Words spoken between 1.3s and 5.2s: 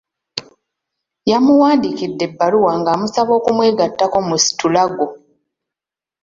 Yamuwandiikidde ebbaluwa ng'amusaba okumwegattako mu situlago.